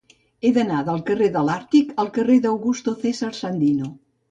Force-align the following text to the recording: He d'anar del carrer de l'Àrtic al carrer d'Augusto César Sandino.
He 0.47 0.51
d'anar 0.53 0.79
del 0.87 1.03
carrer 1.09 1.27
de 1.35 1.43
l'Àrtic 1.51 1.93
al 2.05 2.11
carrer 2.17 2.39
d'Augusto 2.47 2.97
César 3.05 3.33
Sandino. 3.45 3.95